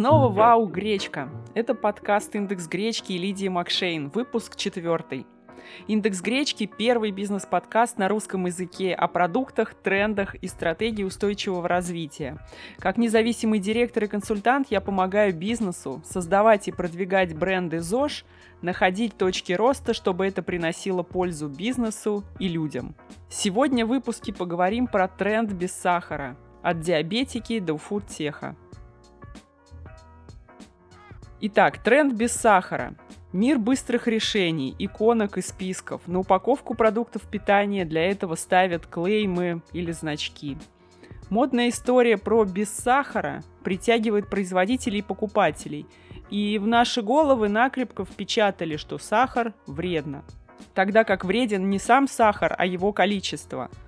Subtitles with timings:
[0.00, 1.28] снова Вау Гречка.
[1.52, 5.26] Это подкаст «Индекс гречки» и Лидии Макшейн, выпуск четвертый.
[5.88, 12.38] «Индекс гречки»— первый бизнес-подкаст на русском языке о продуктах, трендах и стратегии устойчивого развития.
[12.78, 18.24] Как независимый директор и консультант я помогаю бизнесу создавать и продвигать бренды ЗОЖ,
[18.62, 22.94] находить точки роста, чтобы это приносило пользу бизнесу и людям.
[23.28, 28.56] Сегодня в выпуске поговорим про тренд без сахара– от диабетики до фудтеха.
[31.40, 32.94] Итак, тренд без сахара.
[33.32, 36.02] Мир быстрых решений, иконок и списков.
[36.06, 40.58] На упаковку продуктов питания для этого ставят клеймы или значки.
[41.28, 45.86] Модная история про без сахара притягивает производителей и покупателей.
[46.28, 50.24] И в наши головы накрепко впечатали, что сахар вредно.
[50.74, 53.70] Тогда как вреден не сам сахар, а его количество–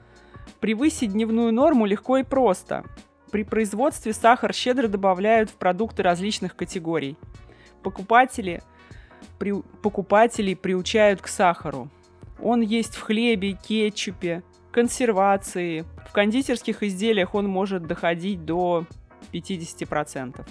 [0.60, 2.84] Превысить дневную норму легко и просто.
[3.30, 7.16] При производстве сахар щедро добавляют в продукты различных категорий.
[7.82, 8.62] Покупатели,
[9.38, 11.88] при, покупателей приучают к сахару.
[12.40, 15.84] Он есть в хлебе, кетчупе, консервации.
[16.08, 18.84] В кондитерских изделиях он может доходить до
[19.32, 20.46] 50%.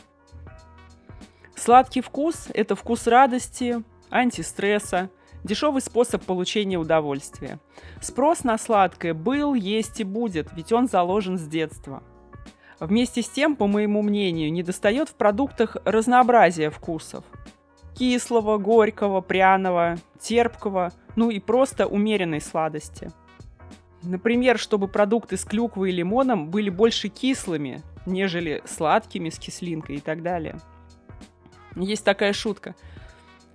[1.56, 5.10] Сладкий вкус– это вкус радости, антистресса–
[5.44, 7.60] Дешевый способ получения удовольствия.
[8.00, 12.04] Спрос на сладкое был, есть и будет, ведь он заложен с детства.
[12.82, 17.24] Вместе с тем, по моему мнению, недостает в продуктах разнообразия вкусов.
[17.96, 23.12] Кислого, горького, пряного, терпкого, ну и просто умеренной сладости.
[24.02, 30.02] Например, чтобы продукты с клюквой и лимоном были больше кислыми, нежели сладкими с кислинкой и
[30.02, 30.60] так далее.
[31.76, 32.76] Есть такая шутка–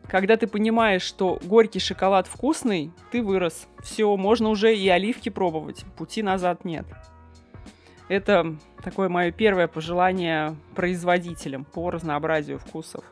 [0.09, 3.67] когда ты понимаешь, что горький шоколад вкусный, ты вырос.
[3.83, 5.85] Все, можно уже и оливки пробовать.
[5.97, 6.87] Пути назад нет.
[8.09, 13.05] Это такое мое первое пожелание производителям по разнообразию вкусов.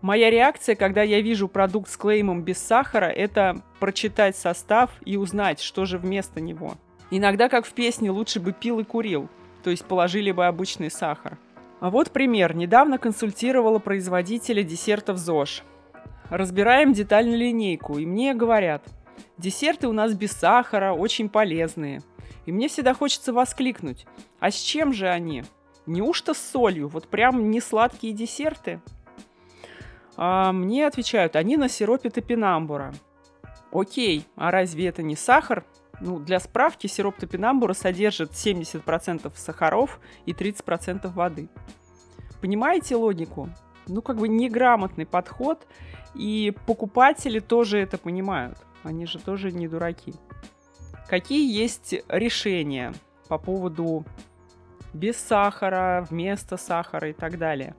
[0.00, 5.60] Моя реакция, когда я вижу продукт с клеймом без сахара, это прочитать состав и узнать,
[5.60, 6.74] что же вместо него.
[7.10, 9.28] Иногда, как в песне, лучше бы пил и курил,
[9.64, 11.36] то есть положили бы обычный сахар–
[11.80, 12.56] а вот пример.
[12.56, 15.62] Недавно консультировала производителя десертов ЗОЖ.
[16.28, 18.82] Разбираем детально линейку, и мне говорят,
[19.36, 22.02] десерты у нас без сахара, очень полезные.
[22.46, 24.06] И мне всегда хочется воскликнуть,
[24.40, 25.44] а с чем же они?
[25.86, 26.88] Неужто с солью?
[26.88, 28.80] Вот прям не сладкие десерты?
[30.16, 32.92] А мне отвечают, они на сиропе топинамбура.
[33.70, 35.64] Окей, а разве это не сахар?
[36.00, 41.48] Ну, для справки, сироп топинамбура содержит 70% сахаров и 30% воды.
[42.40, 43.50] Понимаете логику?
[43.86, 45.66] Ну, как бы неграмотный подход,
[46.14, 48.58] и покупатели тоже это понимают.
[48.82, 50.14] Они же тоже не дураки.
[51.08, 52.92] Какие есть решения
[53.28, 54.04] по поводу
[54.92, 57.74] без сахара, вместо сахара и так далее?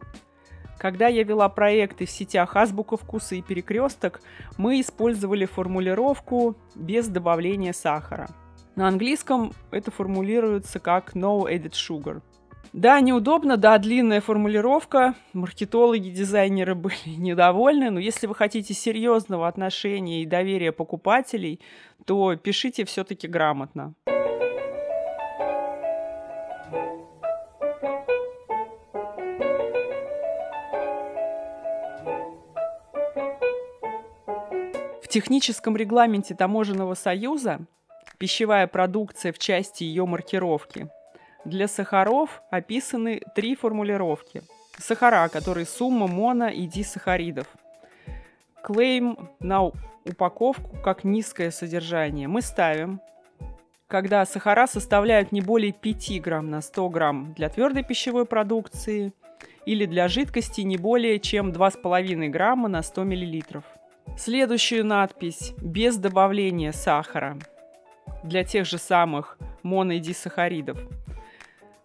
[0.79, 4.21] Когда я вела проекты в сетях Азбука вкуса и Перекресток,
[4.57, 8.29] мы использовали формулировку без добавления сахара.
[8.75, 12.21] На английском это формулируется как no added sugar.
[12.73, 15.15] Да, неудобно, да, длинная формулировка.
[15.33, 21.59] Маркетологи, дизайнеры были недовольны, но если вы хотите серьезного отношения и доверия покупателей,
[22.05, 23.95] то пишите все-таки грамотно.
[35.01, 37.61] В техническом регламенте Таможенного союза
[38.19, 40.87] пищевая продукция в части ее маркировки.
[41.45, 44.43] Для сахаров описаны три формулировки.
[44.77, 47.47] Сахара, которые сумма моно и дисахаридов.
[48.61, 49.63] Клейм на
[50.05, 52.27] упаковку как низкое содержание.
[52.27, 52.99] Мы ставим,
[53.87, 59.13] когда сахара составляют не более 5 грамм на 100 грамм для твердой пищевой продукции
[59.65, 63.63] или для жидкости не более чем 2,5 грамма на 100 миллилитров.
[64.17, 67.37] Следующую надпись без добавления сахара
[68.23, 70.77] для тех же самых монодисахаридов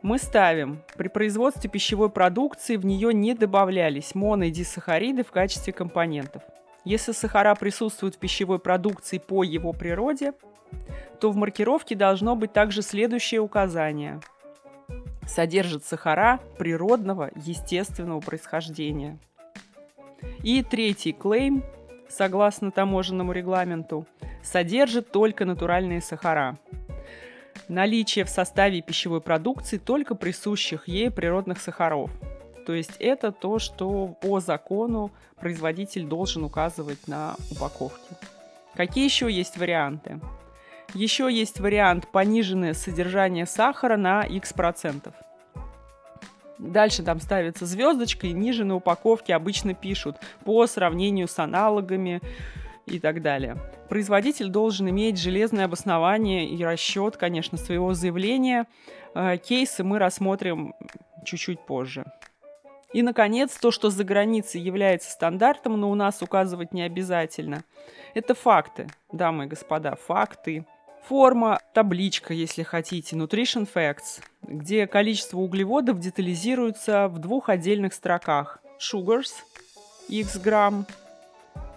[0.05, 6.43] мы ставим, при производстве пищевой продукции в нее не добавлялись монодисахариды в качестве компонентов.
[6.85, 10.35] Если сахара присутствуют в пищевой продукции по его природе,
[11.21, 14.21] то в маркировке должно быть также следующее указание.
[15.27, 19.19] Содержит сахара природного, естественного происхождения.
[20.43, 21.65] И третий клейм
[22.11, 24.06] согласно таможенному регламенту,
[24.43, 26.59] содержит только натуральные сахара.
[27.69, 32.11] Наличие в составе пищевой продукции только присущих ей природных сахаров.
[32.66, 38.16] То есть это то, что по закону производитель должен указывать на упаковке.
[38.75, 40.20] Какие еще есть варианты?
[40.94, 45.14] Еще есть вариант пониженное содержание сахара на x процентов.
[46.58, 52.20] Дальше там ставится звездочка, и ниже на упаковке обычно пишут по сравнению с аналогами
[52.86, 53.56] и так далее.
[53.88, 58.66] Производитель должен иметь железное обоснование и расчет, конечно, своего заявления.
[59.14, 60.75] Э, кейсы мы рассмотрим
[61.25, 62.04] чуть-чуть позже.
[62.92, 67.64] И, наконец, то, что за границей является стандартом, но у нас указывать не обязательно.
[68.14, 70.64] Это факты, дамы и господа, факты.
[71.08, 78.60] Форма, табличка, если хотите, Nutrition Facts, где количество углеводов детализируется в двух отдельных строках.
[78.78, 79.32] Sugars,
[80.08, 80.86] x грамм,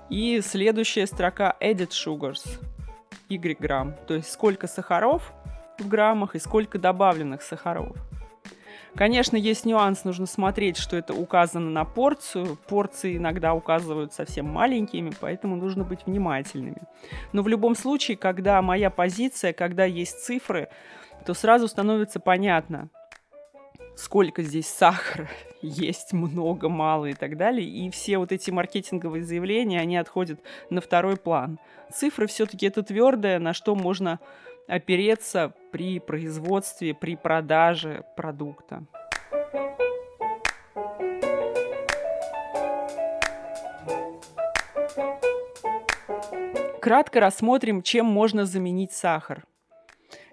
[0.10, 2.60] и следующая строка Added Sugars,
[3.30, 5.34] y грамм, то есть сколько сахаров
[5.80, 7.96] в граммах и сколько добавленных сахаров.
[8.96, 12.58] Конечно, есть нюанс, нужно смотреть, что это указано на порцию.
[12.68, 16.82] Порции иногда указывают совсем маленькими, поэтому нужно быть внимательными.
[17.32, 20.70] Но в любом случае, когда моя позиция, когда есть цифры,
[21.28, 22.90] то сразу становится понятно,
[23.98, 25.28] сколько здесь сахара,
[25.62, 27.68] есть много, мало и так далее.
[27.68, 30.40] И все вот эти маркетинговые заявления, они отходят
[30.70, 31.60] на второй план.
[31.92, 34.20] Цифры все-таки это твердое, на что можно
[34.68, 38.86] опереться при производстве, при продаже продукта.
[46.82, 49.44] Кратко рассмотрим, чем можно заменить сахар.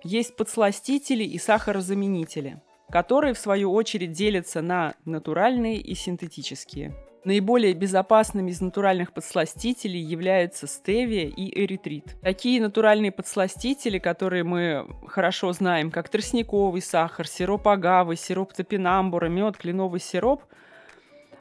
[0.04, 2.60] Есть подсластители и сахарозаменители,
[2.90, 6.94] которые в свою очередь делятся на натуральные и синтетические–
[7.24, 12.16] Наиболее безопасными из натуральных подсластителей являются стевия и эритрит.
[12.20, 19.56] Такие натуральные подсластители, которые мы хорошо знаем, как тростниковый сахар, сироп агавы, сироп топинамбура, мед,
[19.56, 20.42] кленовый сироп,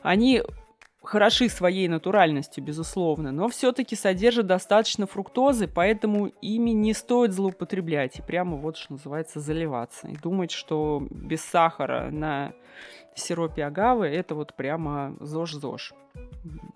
[0.03, 0.41] они
[1.03, 8.21] хороши своей натуральностью, безусловно, но все-таки содержат достаточно фруктозы, поэтому ими не стоит злоупотреблять и
[8.21, 10.07] прямо вот, что называется, заливаться.
[10.07, 12.53] И думать, что без сахара на
[13.15, 15.93] сиропе агавы это вот прямо ЗОЖ-ЗОЖ.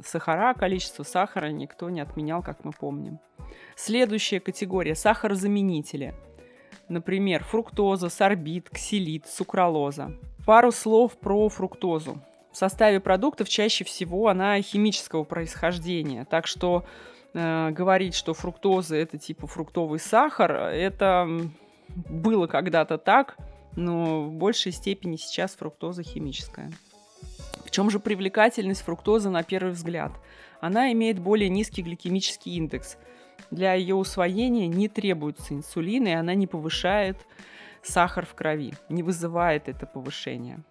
[0.03, 3.19] Сахара, количество сахара никто не отменял, как мы помним.
[3.75, 6.13] Следующая категория– сахарозаменители.
[6.89, 10.13] Например, фруктоза, сорбит, ксилит, сукралоза.
[10.45, 12.21] Пару слов про фруктозу.
[12.57, 16.85] В составе продуктов чаще всего она химического происхождения, так что
[17.35, 21.29] э, говорить, что фруктоза это типа фруктовый сахар, это
[21.87, 23.37] было когда-то так,
[23.75, 26.71] но в большей степени сейчас фруктоза химическая.
[27.63, 30.13] В чем же привлекательность фруктозы на первый взгляд?
[30.59, 32.97] Она имеет более низкий гликемический индекс.
[33.51, 37.17] Для ее усвоения не требуется инсулин, и она не повышает
[37.83, 40.63] сахар в крови, не вызывает это повышение.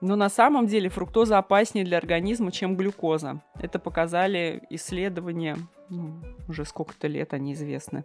[0.00, 3.42] Но на самом деле фруктоза опаснее для организма, чем глюкоза.
[3.58, 5.56] Это показали исследования,
[5.90, 8.04] ну, уже сколько-то лет они известны.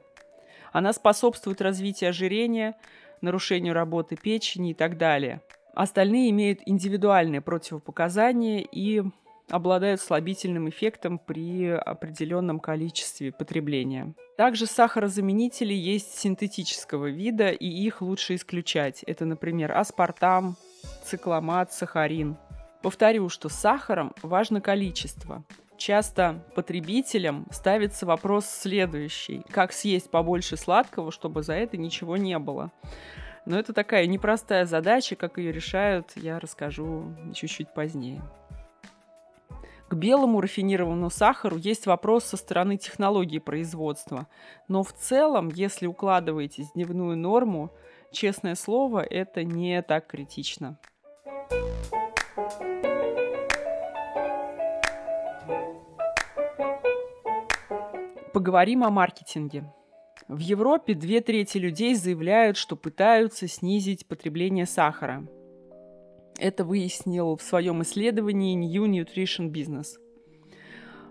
[0.74, 2.76] Она способствует развитию ожирения,
[3.22, 5.42] нарушению работы печени и так далее.
[5.74, 9.04] Остальные имеют индивидуальные противопоказания и
[9.50, 14.14] обладают слабительным эффектом при определенном количестве потребления.
[14.38, 19.04] Также сахарозаменители есть синтетического вида, и их лучше исключать.
[19.04, 20.58] Это, например, аспартам,
[21.06, 22.38] цикламат, сахарин.
[22.82, 25.44] Повторю, что с сахаром важно количество.
[25.78, 29.44] Часто потребителям ставится вопрос следующий.
[29.50, 32.72] Как съесть побольше сладкого, чтобы за это ничего не было?
[33.46, 38.22] Но это такая непростая задача, как ее решают, я расскажу чуть-чуть позднее.
[39.88, 44.28] К белому рафинированному сахару есть вопрос со стороны технологии производства.
[44.68, 47.72] Но в целом, если укладываетесь в дневную норму,
[48.12, 50.80] честное слово, это не так критично.
[58.36, 59.64] Поговорим о маркетинге.
[60.28, 65.26] В Европе две трети людей заявляют, что пытаются снизить потребление сахара.
[66.38, 69.98] Это выяснил в своем исследовании New Nutrition Business.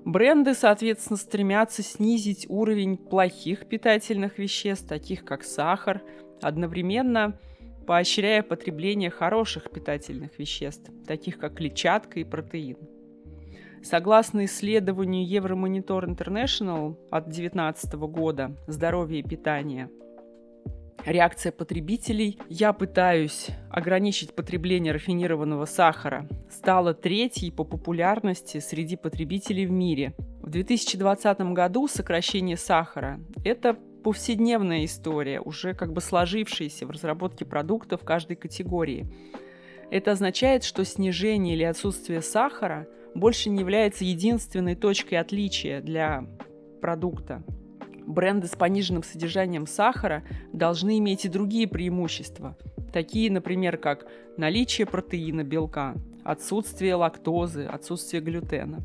[0.04, 6.02] Бренды, соответственно, стремятся снизить уровень плохих питательных веществ, таких как сахар,
[6.42, 7.40] одновременно
[7.86, 12.76] поощряя потребление хороших питательных веществ, таких как клетчатка и протеин.
[13.84, 19.90] Согласно исследованию Евромонитор International от 2019 года «Здоровье и питание»,
[21.04, 29.70] реакция потребителей «я пытаюсь ограничить потребление рафинированного сахара» стала третьей по популярности среди потребителей в
[29.70, 30.14] мире.
[30.40, 38.02] В 2020 году сокращение сахара– это повседневная история, уже как бы сложившаяся в разработке продуктов
[38.02, 39.12] каждой категории.
[39.90, 46.24] Это означает, что снижение или отсутствие сахара– больше не является единственной точкой отличия для
[46.80, 47.42] продукта.
[48.06, 52.56] бренды с пониженным содержанием сахара должны иметь и другие преимущества,
[52.92, 54.06] такие, например, как
[54.36, 58.82] наличие протеина, белка, отсутствие лактозы, отсутствие глютена.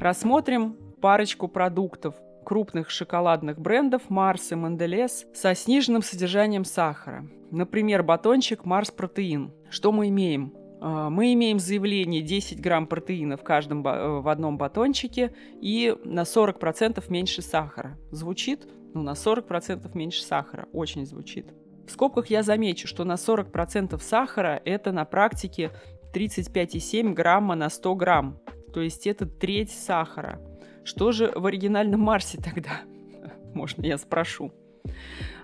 [0.00, 2.14] Рассмотрим парочку продуктов
[2.44, 7.26] крупных шоколадных брендов Марс и Монделес со сниженным содержанием сахара.
[7.50, 9.52] Например, батончик Марс Протеин.
[9.68, 10.54] Что мы имеем?
[10.80, 16.22] А, мы имеем заявление 10 грамм протеина в каждом э, в одном батончике и на
[16.22, 17.98] 40% меньше сахара.
[18.10, 18.66] Звучит?
[18.94, 20.66] Ну, на 40% меньше сахара.
[20.72, 21.52] Очень звучит.
[21.86, 25.70] В скобках я замечу, что на 40% сахара это на практике
[26.14, 28.40] 35,7 грамма на 100 грамм.
[28.72, 30.40] То есть это треть сахара.
[30.84, 32.80] Что же в оригинальном Марсе тогда?
[33.54, 34.52] Можно я спрошу.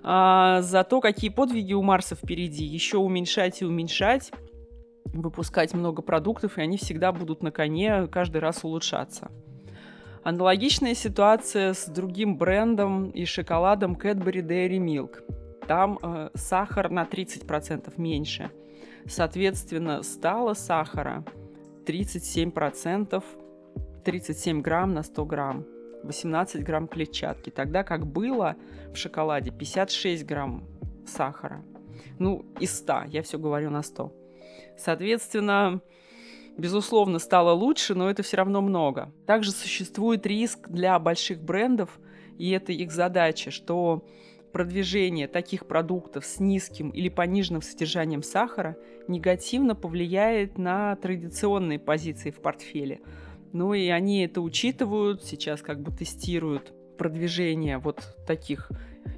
[0.03, 2.65] А, зато какие подвиги у Марса впереди.
[2.65, 4.33] Еще уменьшать и уменьшать
[5.05, 9.31] выпускать много продуктов, и они всегда будут на коне каждый раз улучшаться.
[10.23, 15.23] Аналогичная ситуация с другим брендом и шоколадом Cadbury Dairy Milk.
[15.67, 18.51] Там э, сахар на 30% меньше.
[19.07, 21.25] Соответственно, стало сахара
[21.87, 23.23] 37%,
[24.05, 25.67] 37 грамм на 100 грамм,
[26.05, 27.51] 18 грамм клетчатки.
[27.51, 28.57] Тогда как было
[28.93, 30.65] в шоколаде 56 грамм
[31.05, 31.63] сахара.
[32.21, 34.22] Ну, из 100, я все говорю на 100.
[34.83, 35.81] Соответственно,
[36.59, 39.13] безусловно, стало лучше, но это все равно много.
[39.27, 42.01] Также существует риск для больших брендов,
[42.37, 44.05] и это их задача, что
[44.53, 52.41] продвижение таких продуктов с низким или пониженным содержанием сахара негативно повлияет на традиционные позиции в
[52.43, 53.01] портфеле.
[53.53, 58.71] Ну и они это учитывают, сейчас как бы тестируют продвижение вот таких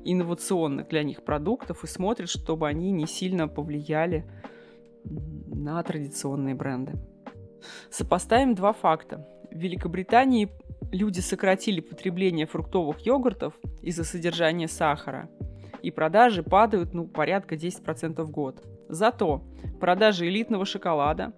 [0.04, 4.26] инновационных для них продуктов и смотрят, чтобы они не сильно повлияли
[5.84, 6.92] традиционные бренды.
[7.90, 9.26] Сопоставим два факта.
[9.50, 10.50] В Великобритании
[10.92, 15.28] люди сократили потребление фруктовых йогуртов из-за содержания сахара,
[15.82, 18.66] и продажи падают ну, порядка 10% в год.
[18.88, 19.42] Зато
[19.80, 21.32] продажи элитного шоколада,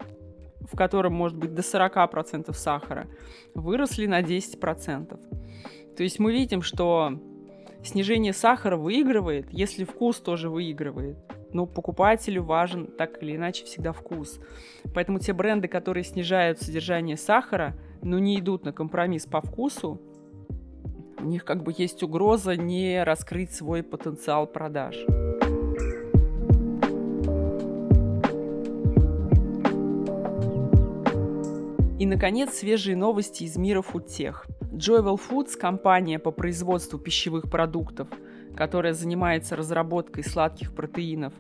[0.61, 3.07] в котором может быть до 40% сахара,
[3.55, 5.97] выросли на 10%.
[5.97, 7.21] То есть мы видим, что
[7.85, 11.17] снижение сахара выигрывает, если вкус тоже выигрывает
[11.57, 14.39] но покупателю важен так или иначе всегда вкус.
[14.95, 19.99] Поэтому те бренды, которые снижают содержание сахара, но не идут на компромисс по вкусу,
[21.19, 24.97] у них как бы есть угроза не раскрыть свой потенциал продаж.
[31.99, 34.47] И, наконец, свежие новости из мира фудтех.
[34.73, 38.09] Joyful Foods, компания по производству пищевых продуктов,
[38.55, 41.33] которая занимается разработкой сладких протеинов,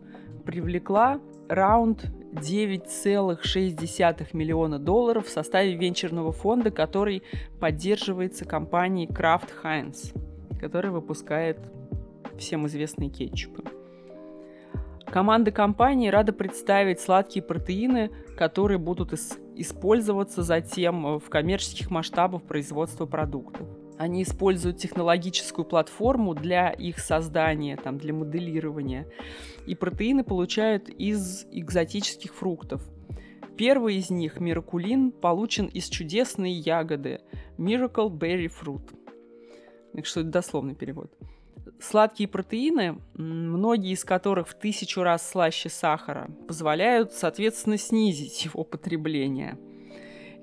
[0.46, 7.22] привлекла раунд 9,6 миллиона долларов в составе венчурного фонда, который
[7.60, 10.16] поддерживается компанией Kraft Heinz,
[10.58, 11.58] которая выпускает
[12.38, 13.64] всем известные кетчупы.
[15.06, 19.14] Команда компании рада представить сладкие протеины, которые будут
[19.54, 23.66] использоваться затем в коммерческих масштабах производства продуктов.
[23.98, 29.06] Они используют технологическую платформу для их создания, там, для моделирования.
[29.66, 32.82] И протеины получают из экзотических фруктов.
[33.56, 37.22] Первый из них, миракулин, получен из чудесной ягоды
[37.56, 38.82] Miracle Berry Fruit.
[39.94, 41.10] Так что это дословный перевод.
[41.80, 49.58] Сладкие протеины, многие из которых в тысячу раз слаще сахара, позволяют, соответственно, снизить его потребление–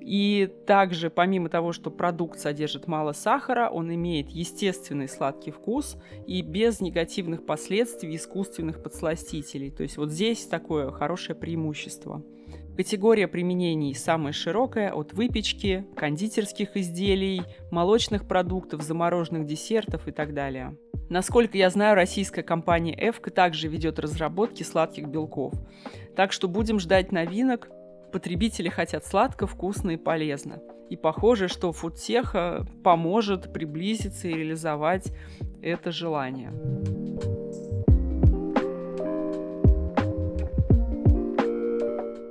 [0.04, 5.96] и также, помимо того, что продукт содержит мало сахара, он имеет естественный сладкий вкус
[6.26, 9.70] и без негативных последствий искусственных подсластителей.
[9.70, 12.22] То есть вот здесь такое хорошее преимущество.
[12.76, 20.76] Категория применений самая широкая, от выпечки, кондитерских изделий, молочных продуктов, замороженных десертов и так далее.
[21.08, 25.54] Насколько я знаю, российская компания Эвка также ведет разработки сладких белков.
[26.14, 27.70] Так что будем ждать новинок,
[28.14, 30.62] Потребители хотят сладко, вкусно и полезно.
[30.88, 35.12] И похоже, что фудтеха поможет приблизиться и реализовать
[35.60, 36.52] это желание.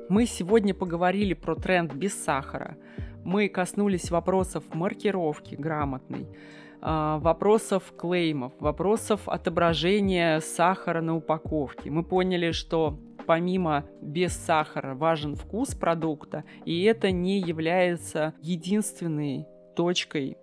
[0.08, 2.78] Мы сегодня поговорили про тренд без сахара.
[3.26, 6.28] Мы коснулись вопросов маркировки грамотной,
[6.80, 11.92] а, вопросов клеймов, вопросов отображения сахара на упаковке.
[11.92, 20.38] Мы поняли, что помимо без сахара важен вкус продукта, и это не является единственной точкой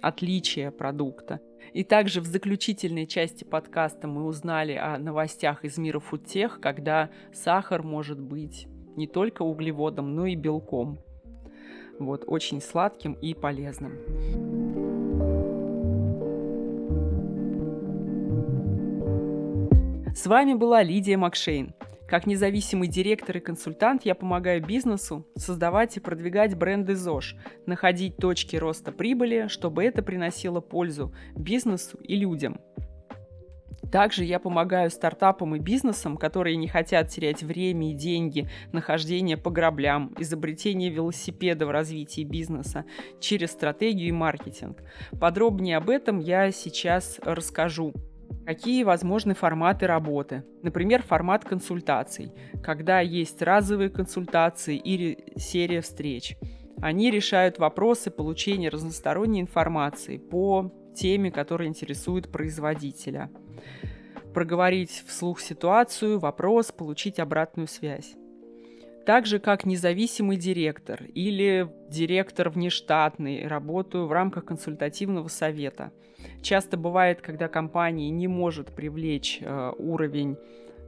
[0.00, 1.40] отличия продукта.
[1.72, 7.82] И также в заключительной части подкаста мы узнали о новостях из мира фудтех, когда сахар
[7.82, 10.98] может быть не только углеводом, но и белком.
[11.98, 13.92] Вот, очень сладким и полезным.
[20.14, 21.72] С вами была Лидия Макшейн.
[22.10, 27.36] Как независимый директор и консультант я помогаю бизнесу создавать и продвигать бренды ЗОЖ,
[27.66, 32.58] находить точки роста прибыли, чтобы это приносило пользу бизнесу и людям.
[33.92, 39.50] Также я помогаю стартапам и бизнесам, которые не хотят терять время и деньги, нахождение по
[39.50, 42.84] граблям, изобретение велосипеда в развитии бизнеса
[43.20, 44.82] через стратегию и маркетинг.
[45.20, 47.94] Подробнее об этом я сейчас расскажу.
[48.46, 50.44] Какие возможны форматы работы?
[50.62, 52.32] Например, формат консультаций,
[52.62, 56.36] когда есть разовые консультации или серия встреч.
[56.80, 63.30] Они решают вопросы получения разносторонней информации по теме, которая интересует производителя.
[64.34, 68.16] Проговорить вслух ситуацию, вопрос, получить обратную связь
[69.06, 75.92] так же как независимый директор или директор внештатный, работаю в рамках консультативного совета.
[76.42, 80.36] Часто бывает, когда компания не может привлечь э, уровень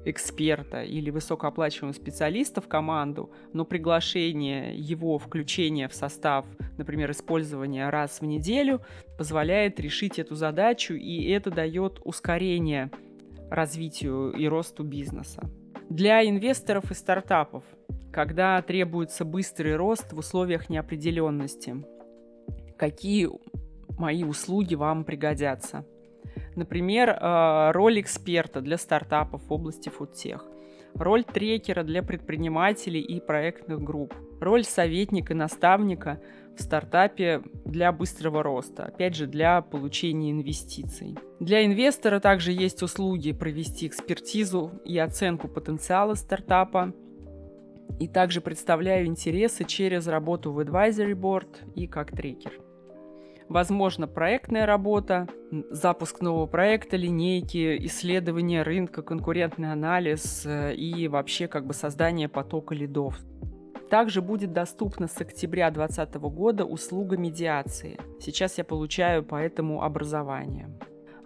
[0.05, 6.45] эксперта или высокооплачиваемого специалиста в команду, но приглашение его включения в состав,
[6.77, 8.83] например, использования раз в неделю,
[9.17, 12.91] позволяет решить эту задачу, и это дает ускорение
[13.49, 15.49] развитию и росту бизнеса.
[15.89, 17.63] Для инвесторов и стартапов–
[18.13, 21.77] когда требуется быстрый рост в условиях неопределенности.
[22.77, 23.29] Какие
[23.99, 25.87] мои услуги вам пригодятся?
[26.55, 30.45] Например, э, роль эксперта для стартапов в области фудтех,
[30.95, 36.21] роль трекера для предпринимателей и проектных групп, роль советника, наставника
[36.57, 41.17] в стартапе для быстрого роста, опять же, для получения инвестиций.
[41.41, 46.93] Для инвестора также есть услуги провести экспертизу и оценку потенциала стартапа,
[48.01, 52.53] и также представляю интересы через работу в Advisory Board и как трекер.
[53.49, 55.29] Возможно, проектная работа,
[55.71, 62.75] запуск нового проекта, линейки, исследование рынка, конкурентный анализ э, и вообще как бы создание потока
[62.75, 63.19] лидов.
[63.91, 68.01] Также будет доступна с октября 2020 года услуга медиации.
[68.21, 70.71] Сейчас я получаю по этому образование.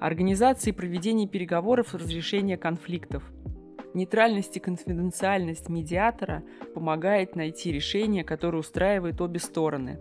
[0.01, 3.23] Организация и проведение переговоров и разрешение конфликтов–
[3.97, 6.43] Нейтральность и конфиденциальность медиатора
[6.75, 9.99] помогает найти решение, которое устраивает обе стороны.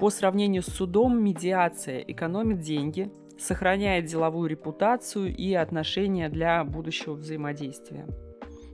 [0.00, 8.08] По сравнению с судом, медиация экономит деньги, сохраняет деловую репутацию и отношения для будущего взаимодействия.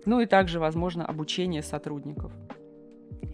[0.07, 2.33] Ну и также возможно обучение сотрудников.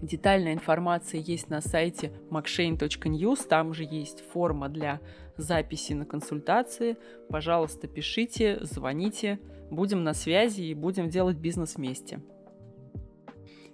[0.03, 5.01] Детальная информация есть на сайте macshane.news, там же есть форма для
[5.37, 6.97] записи на консультации.
[7.29, 9.39] Пожалуйста, пишите, звоните,
[9.71, 12.21] Будем на связи и будем делать бизнес вместе.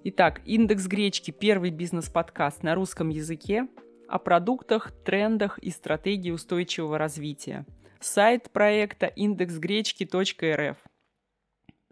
[0.04, 3.68] Итак, «Индекс гречки»– первый бизнес-подкаст на русском языке
[4.08, 7.64] о продуктах, трендах и стратегии устойчивого развития.
[8.00, 10.76] Сайт проекта индексгречки.рф.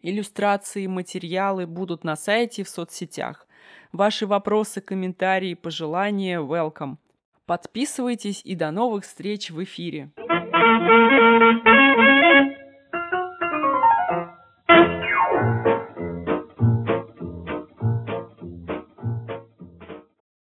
[0.02, 3.46] Иллюстрации, материалы будут на сайте и в соцсетях.
[3.92, 6.96] Ваши вопросы, комментарии, пожелания– welcome.
[7.46, 10.10] Подписывайтесь и до новых встреч в эфире.